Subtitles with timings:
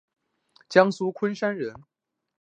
[0.67, 1.75] 江苏昆山人。